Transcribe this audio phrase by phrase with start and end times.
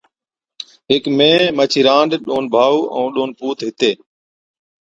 [0.89, 3.91] هيڪ مين مانڇِي رانڏ، ڏون ڀائُو، ائُون ڏون پُوت هِتي۔